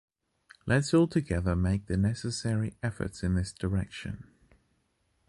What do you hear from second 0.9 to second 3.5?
all together make the necessary efforts in